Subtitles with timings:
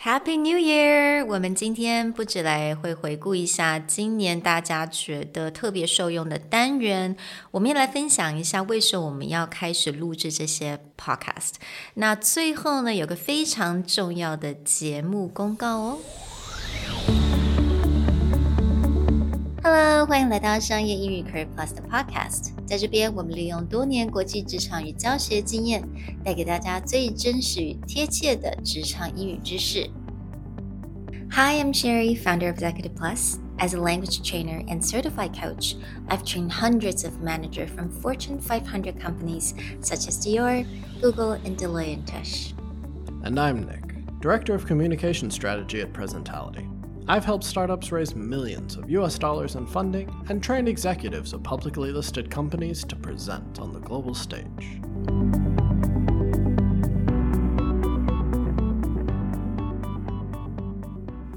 [0.00, 1.26] Happy New Year！
[1.26, 7.16] 我们今天不止来会回顾一下今年大家觉得特别受用的单元，
[7.50, 11.54] 我们也来分享一下为什么我们要开始录制这些 podcast。
[11.94, 15.98] 那最后呢，有个非常重要的节目公告哦。
[19.67, 22.51] Hello，欢迎来到商业英语 Career Plus 的 Podcast。
[22.65, 25.83] 在这边，我们利用多年国际职场与教学经验，
[26.23, 29.89] 带给大家最真实与贴切的职场英语知识。
[31.31, 33.37] Hi, I'm Sherry, founder of Executive Plus.
[33.57, 35.75] As a language trainer and certified coach,
[36.09, 40.65] I've trained hundreds of managers from Fortune 500 companies such as Dior,
[41.01, 42.53] Google, and Deloitte and Touche.
[43.23, 46.67] And I'm Nick, Director of Communication Strategy at Presentality.
[47.10, 51.90] I've helped startups raise millions of US dollars in funding and trained executives of publicly
[51.90, 54.78] listed companies to present on the global stage.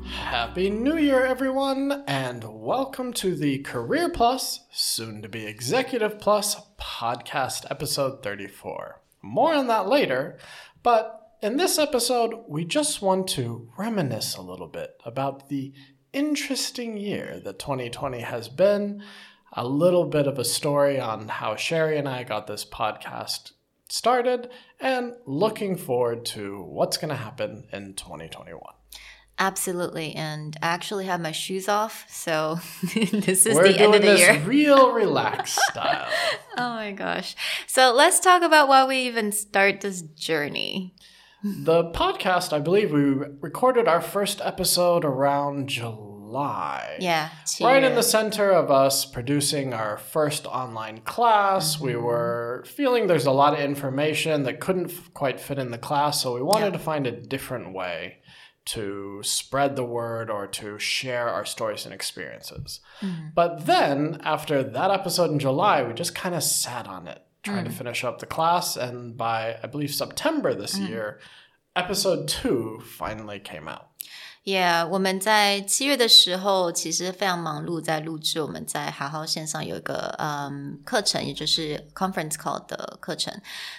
[0.04, 6.58] Happy New Year, everyone, and welcome to the Career Plus, soon to be Executive Plus
[6.82, 9.02] podcast episode 34.
[9.22, 10.38] More on that later,
[10.84, 15.74] but in this episode, we just want to reminisce a little bit about the
[16.14, 19.02] interesting year that 2020 has been,
[19.54, 23.54] a little bit of a story on how Sherry and I got this podcast
[23.90, 28.62] started, and looking forward to what's going to happen in 2021.
[29.40, 32.60] Absolutely, and I actually have my shoes off, so
[32.94, 34.40] this is We're the end of the year.
[34.46, 36.08] real relaxed style.
[36.56, 37.36] oh my gosh.
[37.66, 40.94] So let's talk about why we even start this journey.
[41.44, 46.98] The podcast, I believe we recorded our first episode around July.
[47.00, 47.30] Yeah.
[47.60, 52.04] Right in the center of us producing our first online class, we mm-hmm.
[52.04, 56.22] were feeling there's a lot of information that couldn't f- quite fit in the class,
[56.22, 56.72] so we wanted Yeah.
[56.74, 58.18] to find a different way
[58.64, 62.80] to spread the word or to share our stories and experiences.
[63.02, 63.30] Mm-hmm.
[63.34, 67.66] But then, after that episode in July, we just kind of sat on it, trying
[67.66, 67.76] to mm.
[67.76, 68.76] finish up the class.
[68.78, 70.90] And by, I believe, September this mm.
[70.90, 71.20] year,
[71.76, 73.90] episode two finally came out.
[74.45, 83.35] Yeah，我们在七月的时候其实非常忙碌，在录制我们在好好线上有一个嗯课程，也就是 conference call 的课程。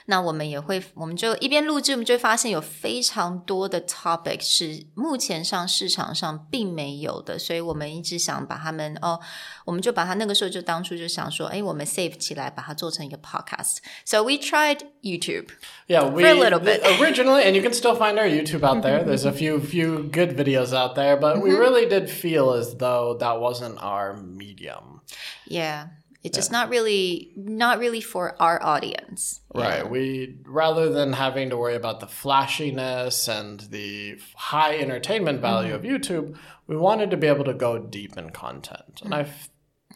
[0.08, 9.18] 那我们也会，我们就一边录制，我们就会发现有非常多的 topic 是目前上市场上并没有的，所以我们一直想把它们哦，
[9.64, 15.46] 我们就把它那个时候就当初就想说，哎，我们 save 起来，把它做成一个 podcast。So we tried YouTube.
[15.88, 16.82] Yeah, we a little bit.
[16.84, 19.06] th- originally, and you can still find our YouTube out there.
[19.06, 21.59] There's a few few good videos out there, but we mm-hmm.
[21.59, 25.01] really did feel as though that wasn't our medium.
[25.47, 25.89] Yeah.
[26.23, 29.41] It's just not really not really for our audience.
[29.53, 29.89] Right.
[29.89, 35.95] We rather than having to worry about the flashiness and the high entertainment value mm-hmm.
[35.95, 36.39] of YouTube,
[36.69, 39.01] we wanted to be able to go deep in content.
[39.03, 39.17] And mm.
[39.17, 39.51] I f-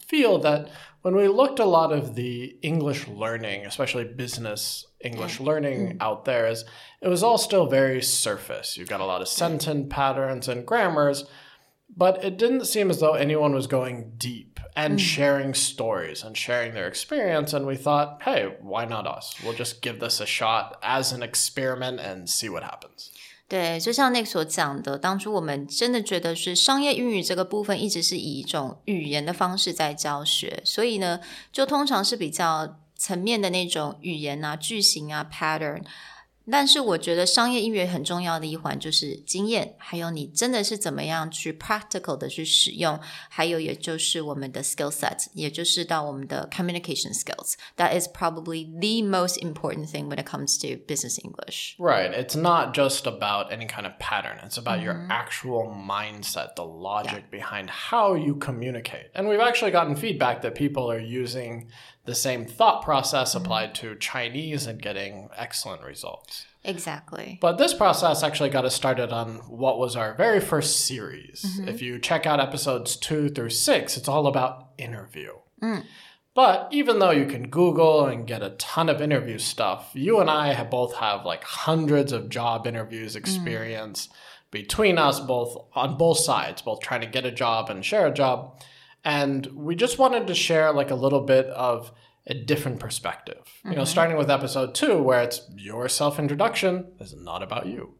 [0.08, 0.68] feel that
[1.02, 5.96] when we looked a lot of the English learning, especially business English learning mm.
[6.00, 6.64] out there, is
[7.00, 8.76] it was all still very surface.
[8.76, 11.24] You've got a lot of sentence patterns and grammars,
[11.96, 15.00] but it didn't seem as though anyone was going deep and mm.
[15.00, 17.52] sharing stories and sharing their experience.
[17.52, 19.36] And we thought, hey, why not us?
[19.44, 23.12] We'll just give this a shot as an experiment and see what happens.
[23.48, 31.20] 对，就像那所讲的，当初我们真的觉得是商业英语这个部分一直是以一种语言的方式在教学，所以呢，
[31.52, 35.82] 就通常是比较层面的那种语言啊、句型啊、pattern。
[36.49, 42.99] 但是我觉得商业音乐很重要的一环就是经验，还有你真的是怎么样去 practical 的去使用，
[43.29, 51.19] 还有也就是我们的 skill set，也就是到我们的 communication skills。That is probably the most important thing when it comes to business
[51.23, 51.75] English.
[51.77, 52.11] Right.
[52.11, 57.29] It's not just about any kind of pattern, it's about your actual mindset, the logic
[57.29, 59.11] behind how you communicate.
[59.13, 61.69] And we've actually gotten feedback that people are using
[62.06, 66.46] the same thought process applied to Chinese and getting excellent results.
[66.64, 67.38] Exactly.
[67.40, 71.44] But this process actually got us started on what was our very first series.
[71.44, 71.68] Mm-hmm.
[71.68, 75.32] If you check out episodes two through six, it's all about interview.
[75.62, 75.84] Mm.
[76.34, 80.28] But even though you can Google and get a ton of interview stuff, you and
[80.28, 83.16] I have both have like hundreds of job interviews mm.
[83.16, 84.09] experience
[84.50, 88.12] between us both on both sides, both trying to get a job and share a
[88.12, 88.60] job
[89.05, 91.91] And we just wanted to share like a little bit of
[92.28, 93.47] a different perspective.
[93.66, 97.96] You know, starting with episode two, where it's your self introduction is not about you.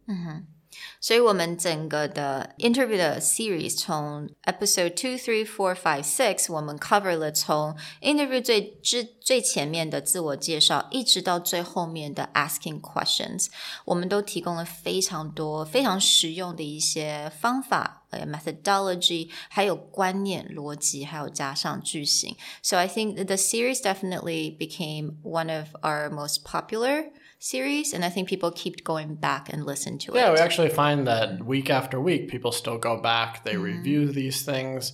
[1.02, 12.30] 所以我们整个的 interview 的 series 从 episode two, three, four, five, six，我们 cover 了从 interview 最之最前面的自我介绍，一直到最后面的
[12.34, 13.48] asking questions，
[13.86, 17.95] 我们都提供了非常多非常实用的一些方法。
[18.10, 22.36] 呃 methodology，还有观念、逻辑，还有加上句型。
[22.62, 27.06] So I think the series definitely became one of our most popular
[27.40, 30.34] series, and I think people keep going back and listen to Yeah, it.
[30.34, 34.94] we actually find that week after week, people still go back, they review these things,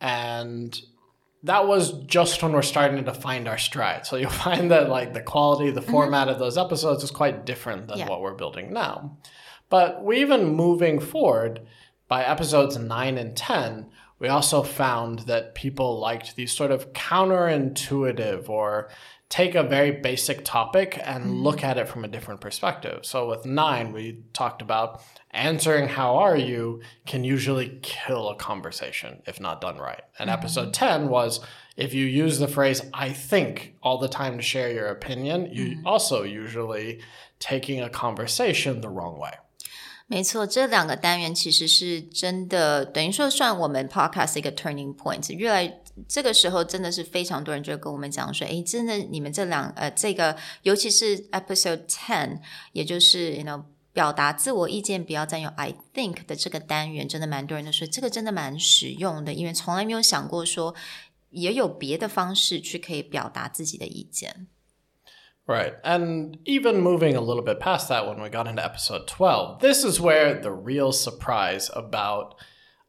[0.00, 0.78] and
[1.42, 4.04] that was just when we're starting to find our stride.
[4.04, 7.86] So you'll find that like the quality, the format of those episodes is quite different
[7.86, 8.08] than Yeah.
[8.08, 9.16] what we're building now.
[9.70, 11.60] But we even moving forward
[12.11, 18.49] by episodes 9 and 10, we also found that people liked these sort of counterintuitive
[18.49, 18.89] or
[19.29, 21.41] take a very basic topic and mm-hmm.
[21.41, 23.05] look at it from a different perspective.
[23.05, 29.21] So with 9, we talked about answering how are you can usually kill a conversation
[29.25, 30.01] if not done right.
[30.19, 30.37] And mm-hmm.
[30.37, 31.39] episode 10 was
[31.77, 35.77] if you use the phrase I think all the time to share your opinion, you
[35.77, 35.87] mm-hmm.
[35.87, 36.99] also usually
[37.39, 39.31] taking a conversation the wrong way.
[40.11, 45.33] 没错，这两个单元其实是真的，等于说算我们 podcast 一个 turning point。
[45.33, 52.41] 越来这个时候真的是非常多人就跟我们讲说，诶，真的你们这两呃这个，尤其是 episode ten，
[52.73, 53.63] 也就是 you know
[53.93, 60.75] 表达自我意见不要占用 I think 的这个单元，真的蛮多人都说这个真的蛮实用的，因为从来没有想过说
[61.29, 64.47] 也有别的方式去可以表达自己的意见。
[65.47, 65.73] Right.
[65.83, 69.83] And even moving a little bit past that when we got into episode 12, this
[69.83, 72.35] is where the real surprise about,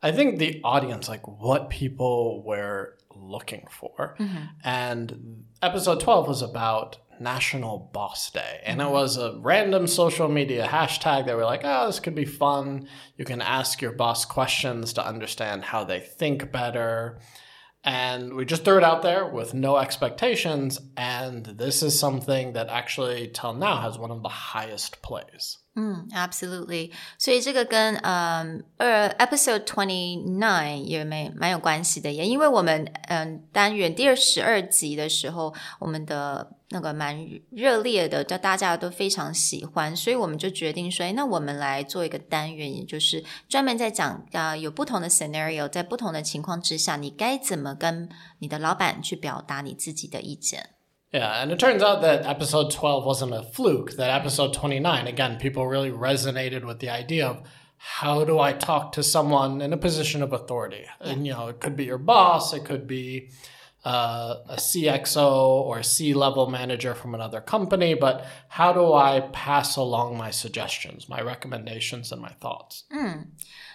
[0.02, 4.16] I think, the audience, like what people were looking for.
[4.18, 4.44] Mm-hmm.
[4.64, 8.60] And episode 12 was about National Boss Day.
[8.64, 12.24] And it was a random social media hashtag that were like, oh, this could be
[12.24, 12.88] fun.
[13.16, 17.20] You can ask your boss questions to understand how they think better.
[17.84, 20.80] And we just threw it out there with no expectations.
[20.96, 25.58] And this is something that actually, till now, has one of the highest plays.
[25.74, 26.92] 嗯，absolutely。
[27.16, 48.10] 所以这个跟嗯二 episode twenty nine 也蛮蛮有关系的，也因为我们嗯单元第二十二集的时候，我们的那个蛮热烈的，叫大家都非常喜欢，所以我们就决定说，那我们来做一个单元，也就是专门在讲啊、有不同的 scenario，在不同的情况之下，你该怎么跟
[48.40, 50.68] 你的老板去表达你自己的意见。
[51.12, 55.66] Yeah, and it turns out that episode 12 wasn't a fluke, that episode 29, again, people
[55.66, 57.42] really resonated with the idea of
[57.76, 60.86] how do I talk to someone in a position of authority?
[61.00, 63.28] And, you know, it could be your boss, it could be
[63.84, 69.28] uh, a CXO or a C level manager from another company, but how do I
[69.32, 72.84] pass along my suggestions, my recommendations, and my thoughts?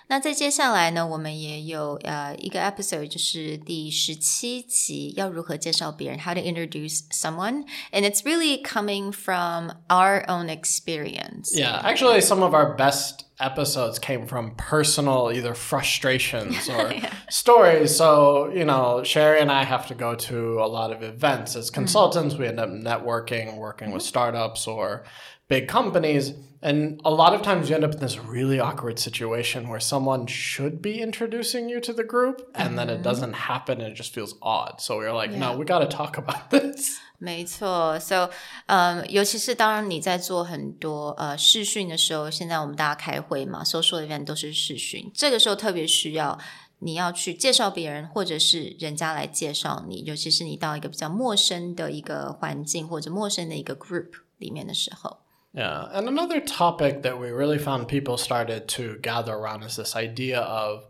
[0.09, 11.57] 那在接下来呢，我们也有呃一个 episode，就是第十七集，要如何介绍别人，how to introduce someone，and it's really coming from our own experience.
[11.57, 16.93] Yeah, actually, some of our best episodes came from personal either frustrations or
[17.31, 17.97] stories.
[17.97, 21.71] So, you know, Sherry and I have to go to a lot of events as
[21.71, 22.37] consultants.
[22.37, 25.05] We end up networking, working with startups or
[25.49, 26.35] big companies.
[26.65, 30.27] And a lot of times you end up in this really awkward situation where someone
[30.29, 34.15] should be introducing you to the group and then it doesn't happen and it just
[34.15, 34.81] feels odd.
[34.81, 37.01] So we were like, no, we got to talk about this.
[37.19, 38.31] 没错，so，
[38.67, 46.39] 嗯，尤其是当然你在做很多呃视讯的时候，现在我们大家开会嘛，social event 都是视讯，这个时候特别需要
[46.79, 55.19] 你要去介绍别人，或者是人家来介绍你，尤其是你到一个比较陌生的一个环境或者陌生的一个 group 里面的时候。
[55.54, 55.88] Yeah.
[55.92, 60.40] And another topic that we really found people started to gather around is this idea
[60.40, 60.86] of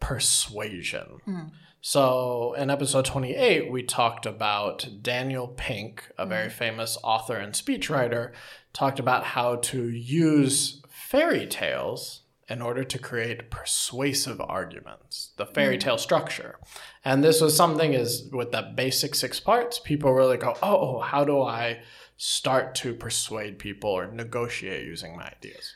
[0.00, 1.18] persuasion.
[1.24, 1.40] Hmm.
[1.80, 6.56] So in episode 28, we talked about Daniel Pink, a very hmm.
[6.56, 8.32] famous author and speechwriter,
[8.72, 15.76] talked about how to use fairy tales in order to create persuasive arguments, the fairy
[15.76, 15.80] hmm.
[15.80, 16.58] tale structure.
[17.04, 21.24] And this was something is with the basic six parts, people really go, oh, how
[21.24, 21.80] do I
[22.24, 25.74] start to persuade people or negotiate using my ideas?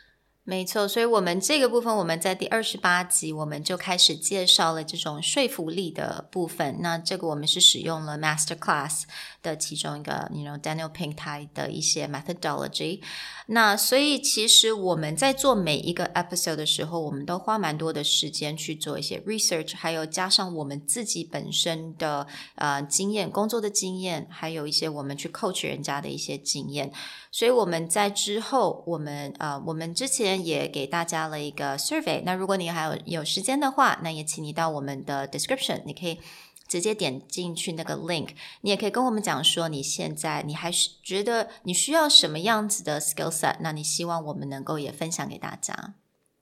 [0.48, 6.76] 没错，所以我们这个部分，我们在第二十八集我们就开始介绍了这种说服力的部分。
[6.78, 9.02] 那这个我们是使用了 Master Class
[9.42, 13.00] 的其中一个，you know Daniel Pink 他的一些 methodology。
[13.48, 22.24] 那所以其实我们在做每一个 episode 的时候，我们都花蛮多的时间去做一些 research，还有加上我们自己本身的
[22.54, 26.92] 呃经验、工作的经验，还有一些我们去 coach 人家的一些经验。
[27.32, 32.21] 所以我们在之后，我们呃，我们之前边也给大家了一个 survey。
[32.25, 36.19] 那如果你还有有时间的话，那也请你到我们的 description，你可以
[36.67, 38.29] 直接点进去那个 link。
[38.61, 45.95] 你也可以跟我们讲说，你现在你还是觉得你需要什么样子的 skill set，那你希望我们能够也分享给大家。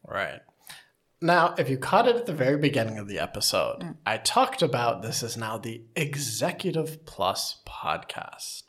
[0.04, 0.42] Right.
[1.22, 5.02] Now, if you caught it at the very beginning of the episode, I talked about
[5.02, 8.68] this is now the Executive Plus podcast.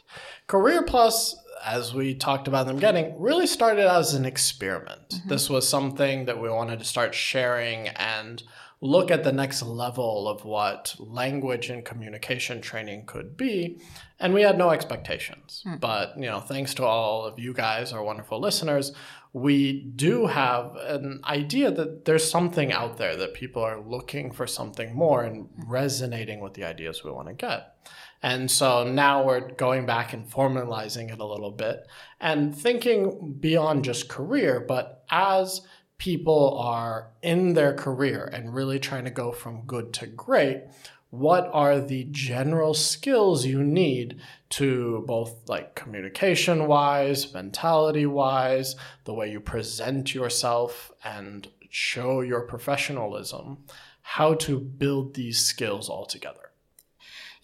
[0.49, 5.10] Career Plus, as we talked about in the beginning, really started as an experiment.
[5.10, 5.30] Mm-hmm.
[5.30, 8.44] This was something that we wanted to start sharing and
[8.82, 13.80] look at the next level of what language and communication training could be.
[14.20, 15.64] And we had no expectations.
[15.66, 15.78] Hmm.
[15.78, 18.94] But, you know, thanks to all of you guys, our wonderful listeners,
[19.34, 24.46] we do have an idea that there's something out there that people are looking for
[24.46, 25.72] something more and hmm.
[25.72, 27.76] resonating with the ideas we want to get.
[28.22, 31.88] And so now we're going back and formalizing it a little bit
[32.20, 35.62] and thinking beyond just career, but as
[35.98, 40.64] people are in their career and really trying to go from good to great,
[41.10, 44.20] what are the general skills you need
[44.50, 52.42] to both like communication wise, mentality wise, the way you present yourself and show your
[52.42, 53.64] professionalism,
[54.02, 56.45] how to build these skills all together?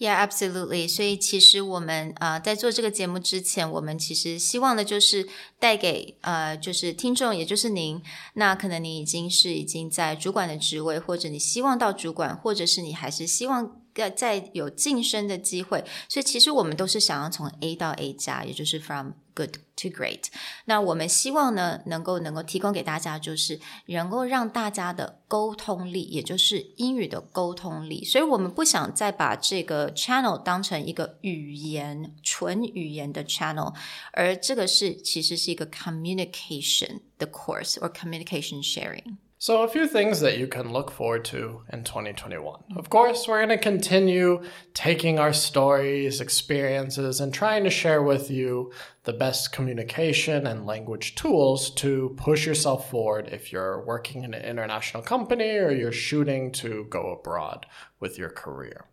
[0.01, 0.89] Yeah, absolutely.
[0.89, 5.27] 所以其实我们啊在做这个节目之前，我们其实希望的就是
[5.61, 8.01] 带给呃就是听众，也就是您。
[8.33, 15.85] 那可能你已经是已经在主管的职位，或者你希望到主管，或者是你还是希望在在有晋升的机会。
[16.09, 20.23] 所以其实我们都是想要从 A 到 A 加，也就是 from good to great。
[20.65, 28.03] 那我们希望呢，能够能够提供给大家，就是能够让大家的沟通力，也就是英语的沟通力。
[28.03, 33.73] 所以我们不想再把这个 channel 当成一个语言纯语言的 channel，
[34.11, 39.16] 而这个是其实是 一个 communication 的 course or communication sharing。
[39.38, 42.64] So, a few things that you can look forward to in 2021.
[42.74, 48.30] Of course, we're going to continue taking our stories, experiences, and trying to share with
[48.30, 48.72] you
[49.04, 54.42] the best communication and language tools to push yourself forward if you're working in an
[54.42, 57.66] international company or you're shooting to go abroad
[58.00, 58.86] with your career.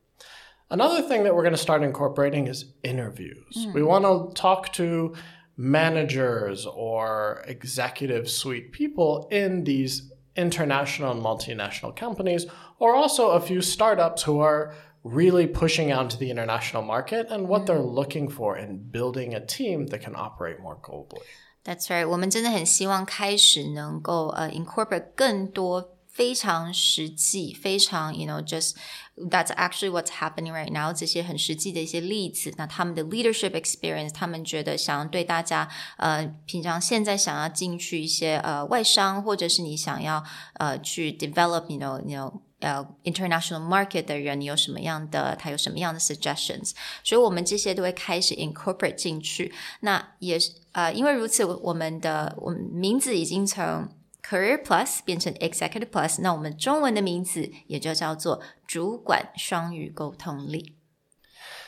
[0.70, 3.68] Another thing that we're going to start incorporating is interviews.
[3.74, 5.14] We want to talk to
[5.58, 12.48] managers or executive suite people in these international and multinational companies,
[12.80, 14.74] or also a few startups who are
[15.04, 19.46] really pushing out into the international market and what they're looking for in building a
[19.46, 21.22] team that can operate more globally.
[21.66, 28.76] That's right，我们真的很希望开始能够呃 incorporate 更多 非常实际、非常 you know just
[29.16, 32.54] that's actually what's happening right now 这些很实际的一些例子。
[32.58, 40.24] 那他们的 leadership experience，他们觉得想要对大家呃平常现在想要进去一些呃外商，或者是你想要
[40.54, 46.72] 呃去 develop you know you know 呃、international market 的人，你有什么样的，他有什么样的 suggestions，
[47.04, 49.54] 所以我们这些都会开始 incorporate 进去。
[49.82, 53.90] 那也是呃，因为如此，我们的我们名字已经从
[54.28, 60.78] Career Plus 变成 Executive Plus，那我们中文的名字也就叫做主管双语沟通力。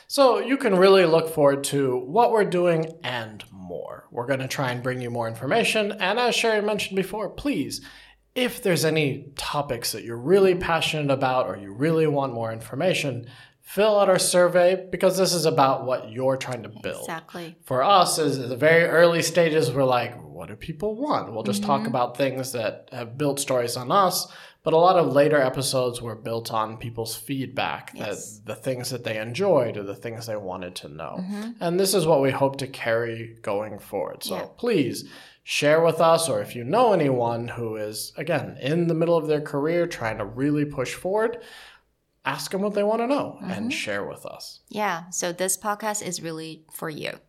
[0.08, 4.04] So you can really look forward to what we're doing and more.
[4.12, 5.92] We're going to try and bring you more information.
[5.92, 7.82] And as Sherry mentioned before, please,
[8.34, 13.26] if there's any topics that you're really passionate about or you really want more information,
[13.62, 17.00] fill out our survey because this is about what you're trying to build.
[17.00, 17.56] Exactly.
[17.64, 21.31] For us, is the very early stages, we're like, what do people want?
[21.31, 21.89] We'll just talk mm-hmm.
[21.89, 24.27] about things that have built stories on us.
[24.63, 28.39] But a lot of later episodes were built on people's feedback, Yes.
[28.39, 31.17] that the things that they enjoyed or the things they wanted to know.
[31.19, 31.51] Mm-hmm.
[31.59, 34.23] And this is what we hope to carry going forward.
[34.23, 34.47] So Yeah.
[34.57, 35.07] please
[35.43, 39.27] share with us, or if you know anyone who is, again, in the middle of
[39.27, 41.37] their career trying to really push forward,
[42.25, 43.69] ask them what they want to know and mm-hmm.
[43.69, 44.61] share with us.
[44.69, 47.19] Yeah, so this podcast is really for you.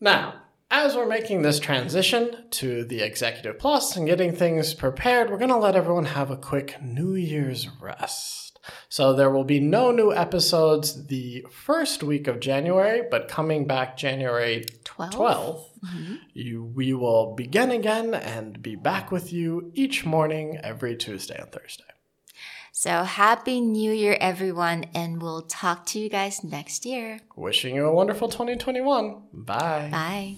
[0.00, 5.38] Now, as we're making this transition to the Executive Plus and getting things prepared, we're
[5.38, 8.58] going to let everyone have a quick New Year's rest.
[8.88, 13.96] So there will be no new episodes the first week of January, but coming back
[13.96, 15.12] January 12?
[15.12, 16.14] 12th, mm-hmm.
[16.32, 21.52] you, we will begin again and be back with you each morning every Tuesday and
[21.52, 21.84] Thursday.
[22.72, 27.20] So happy New Year, everyone, and we'll talk to you guys next year.
[27.34, 29.22] Wishing you a wonderful 2021.
[29.32, 29.88] Bye.
[29.90, 30.36] Bye.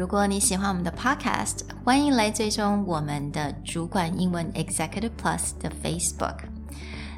[0.00, 6.36] 如果你喜欢我们的 Podcast，欢迎来追踪我们的主管英文 Executive Plus 的 Facebook。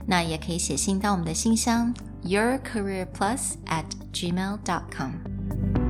[0.05, 5.82] 那也可以写信到我们的信箱 yourcareerplus at Gmail dot com。